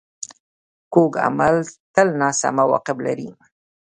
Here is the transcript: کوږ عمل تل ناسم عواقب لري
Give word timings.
کوږ 0.93 1.11
عمل 1.25 1.55
تل 1.93 2.07
ناسم 2.21 2.55
عواقب 2.63 2.97
لري 3.05 3.29